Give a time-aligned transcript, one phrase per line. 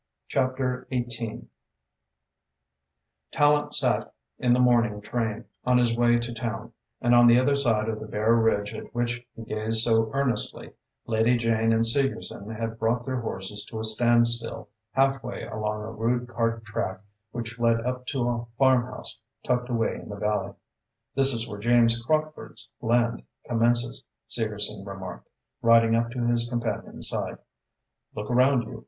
[0.29, 1.43] CHAPTER IV
[3.31, 7.55] Tallente sat in the morning train, on his way to town, and on the other
[7.55, 10.71] side of the bare ridge at which he gazed so earnestly
[11.05, 15.91] Lady Jane and Segerson had brought their horses to a standstill half way along a
[15.91, 20.55] rude cart track which led up to a farmhouse tucked away in the valley.
[21.13, 25.29] "This is where James Crockford's land commences," Segerson remarked,
[25.61, 27.37] riding up to his companion's side.
[28.15, 28.79] "Look around you.